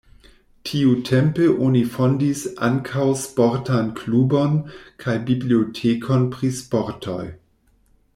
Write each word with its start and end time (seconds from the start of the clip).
Tiutempe 0.67 1.43
oni 1.65 1.81
fondis 1.97 2.41
ankaŭ 2.67 3.05
sportan 3.25 3.91
klubon 3.99 4.57
kaj 5.05 5.15
bibliotekon 5.29 6.27
pri 6.37 6.51
sportoj. 6.63 7.21